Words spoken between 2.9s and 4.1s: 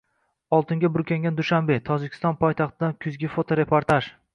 kuzgi fotoreportaj